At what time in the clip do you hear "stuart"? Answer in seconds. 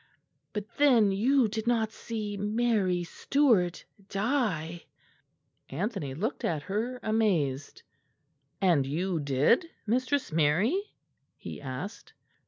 3.03-3.85